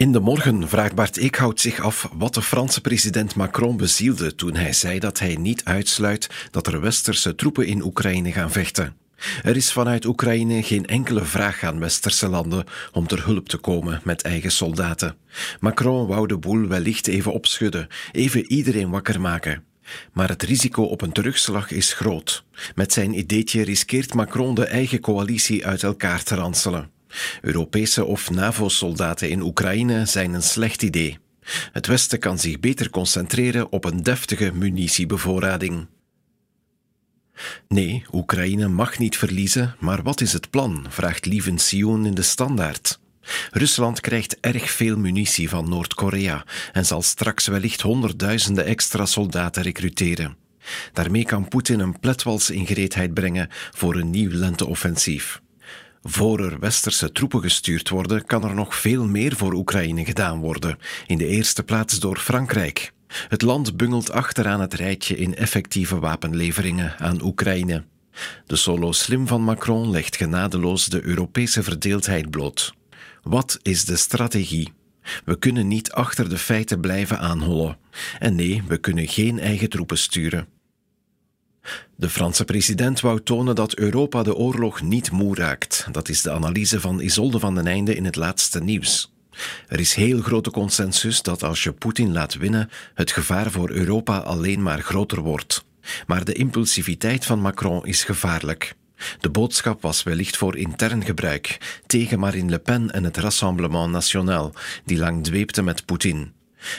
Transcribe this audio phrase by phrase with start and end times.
[0.00, 4.54] In de morgen vraagt Bart Eekhout zich af wat de Franse president Macron bezielde toen
[4.54, 8.96] hij zei dat hij niet uitsluit dat er westerse troepen in Oekraïne gaan vechten.
[9.42, 14.00] Er is vanuit Oekraïne geen enkele vraag aan westerse landen om ter hulp te komen
[14.04, 15.16] met eigen soldaten.
[15.58, 19.64] Macron wou de boel wellicht even opschudden, even iedereen wakker maken.
[20.12, 22.44] Maar het risico op een terugslag is groot.
[22.74, 26.99] Met zijn ideetje riskeert Macron de eigen coalitie uit elkaar te ranselen.
[27.40, 31.18] Europese of NAVO-soldaten in Oekraïne zijn een slecht idee.
[31.72, 35.86] Het Westen kan zich beter concentreren op een deftige munitiebevoorrading.
[37.68, 40.86] Nee, Oekraïne mag niet verliezen, maar wat is het plan?
[40.88, 43.00] vraagt Lieven Sion in de Standaard.
[43.50, 50.36] Rusland krijgt erg veel munitie van Noord-Korea en zal straks wellicht honderdduizenden extra soldaten recruteren.
[50.92, 55.40] Daarmee kan Poetin een pletwals in gereedheid brengen voor een nieuw lenteoffensief.
[56.02, 60.78] Voor er westerse troepen gestuurd worden, kan er nog veel meer voor Oekraïne gedaan worden,
[61.06, 62.92] in de eerste plaats door Frankrijk.
[63.28, 67.84] Het land bungelt achteraan het rijtje in effectieve wapenleveringen aan Oekraïne.
[68.46, 72.74] De solo slim van Macron legt genadeloos de Europese verdeeldheid bloot.
[73.22, 74.72] Wat is de strategie?
[75.24, 77.76] We kunnen niet achter de feiten blijven aanhollen.
[78.18, 80.46] En nee, we kunnen geen eigen troepen sturen.
[81.96, 85.86] De Franse president wou tonen dat Europa de oorlog niet moe raakt.
[85.92, 89.12] Dat is de analyse van Isolde van den Einde in het laatste nieuws.
[89.68, 94.18] Er is heel grote consensus dat als je Poetin laat winnen, het gevaar voor Europa
[94.18, 95.64] alleen maar groter wordt.
[96.06, 98.74] Maar de impulsiviteit van Macron is gevaarlijk.
[99.20, 104.52] De boodschap was wellicht voor intern gebruik, tegen Marine Le Pen en het Rassemblement National,
[104.84, 106.32] die lang dweepte met Poetin.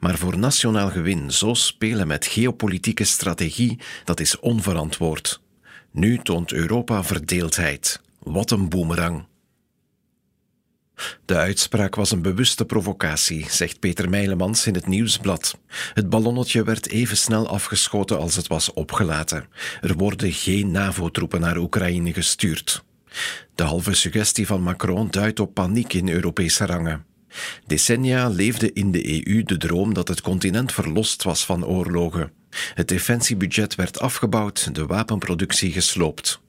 [0.00, 5.40] Maar voor nationaal gewin zo spelen met geopolitieke strategie, dat is onverantwoord.
[5.90, 8.00] Nu toont Europa verdeeldheid.
[8.18, 9.24] Wat een boemerang.
[11.24, 15.58] De uitspraak was een bewuste provocatie, zegt Peter Meilemans in het Nieuwsblad.
[15.94, 19.46] Het ballonnetje werd even snel afgeschoten als het was opgelaten.
[19.80, 22.84] Er worden geen NAVO-troepen naar Oekraïne gestuurd.
[23.54, 27.04] De halve suggestie van Macron duidt op paniek in Europese rangen.
[27.66, 32.32] Decennia leefde in de EU de droom dat het continent verlost was van oorlogen.
[32.74, 36.40] Het defensiebudget werd afgebouwd, de wapenproductie gesloopt.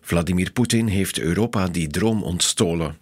[0.00, 2.96] Vladimir Poetin heeft Europa die droom ontstolen.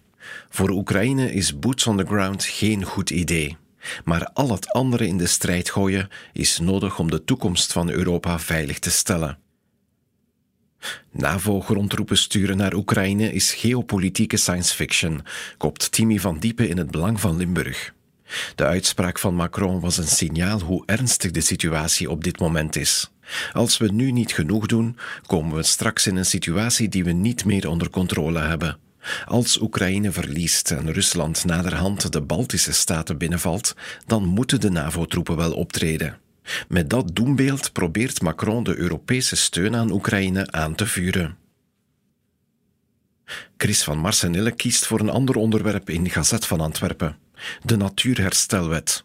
[0.49, 3.57] Voor Oekraïne is boots on the ground geen goed idee.
[4.05, 8.39] Maar al het andere in de strijd gooien is nodig om de toekomst van Europa
[8.39, 9.40] veilig te stellen.
[11.11, 15.21] NAVO-grondtroepen sturen naar Oekraïne is geopolitieke science fiction,
[15.57, 17.93] kopt Timmy van Diepen in het Belang van Limburg.
[18.55, 23.11] De uitspraak van Macron was een signaal hoe ernstig de situatie op dit moment is.
[23.53, 27.45] Als we nu niet genoeg doen, komen we straks in een situatie die we niet
[27.45, 28.77] meer onder controle hebben.
[29.25, 33.75] Als Oekraïne verliest en Rusland naderhand de Baltische staten binnenvalt,
[34.05, 36.17] dan moeten de NAVO-troepen wel optreden.
[36.67, 41.37] Met dat doembeeld probeert Macron de Europese steun aan Oekraïne aan te vuren.
[43.57, 47.17] Chris van Marsenille kiest voor een ander onderwerp in Gazet van Antwerpen:
[47.63, 49.03] de Natuurherstelwet.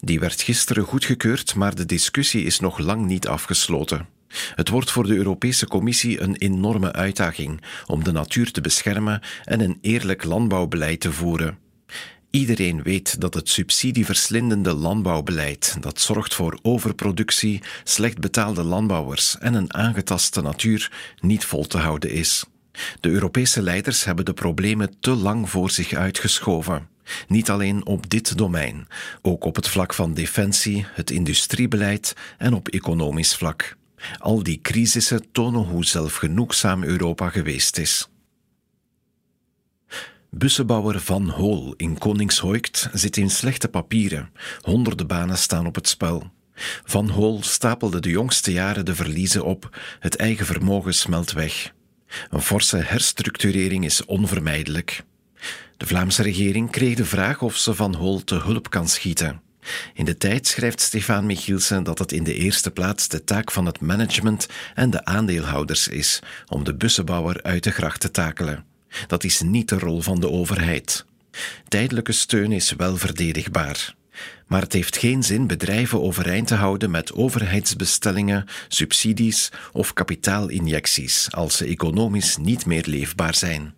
[0.00, 4.06] Die werd gisteren goedgekeurd, maar de discussie is nog lang niet afgesloten.
[4.54, 9.60] Het wordt voor de Europese Commissie een enorme uitdaging om de natuur te beschermen en
[9.60, 11.58] een eerlijk landbouwbeleid te voeren.
[12.30, 19.74] Iedereen weet dat het subsidieverslindende landbouwbeleid, dat zorgt voor overproductie, slecht betaalde landbouwers en een
[19.74, 22.44] aangetaste natuur, niet vol te houden is.
[23.00, 26.88] De Europese leiders hebben de problemen te lang voor zich uitgeschoven.
[27.28, 28.86] Niet alleen op dit domein,
[29.22, 33.76] ook op het vlak van defensie, het industriebeleid en op economisch vlak.
[34.18, 38.08] Al die crisissen tonen hoe zelfgenoegzaam Europa geweest is.
[40.30, 44.30] Bussenbouwer Van Hool in Koningshoekt zit in slechte papieren.
[44.60, 46.30] Honderden banen staan op het spel.
[46.84, 51.72] Van Hool stapelde de jongste jaren de verliezen op, het eigen vermogen smelt weg.
[52.30, 55.02] Een forse herstructurering is onvermijdelijk.
[55.76, 59.40] De Vlaamse regering kreeg de vraag of ze Van Hool te hulp kan schieten.
[59.94, 63.66] In de tijd schrijft Stefan Michielsen dat het in de eerste plaats de taak van
[63.66, 68.67] het management en de aandeelhouders is om de bussenbouwer uit de gracht te takelen.
[69.06, 71.04] Dat is niet de rol van de overheid.
[71.68, 73.96] Tijdelijke steun is wel verdedigbaar.
[74.46, 81.56] Maar het heeft geen zin bedrijven overeind te houden met overheidsbestellingen, subsidies of kapitaalinjecties als
[81.56, 83.74] ze economisch niet meer leefbaar zijn.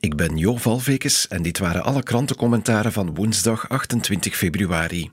[0.00, 5.10] Ik ben Jo Valvekes en dit waren alle krantencommentaren van woensdag 28 februari.